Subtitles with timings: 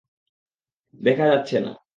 [1.01, 1.71] দেখা যাচ্ছে না।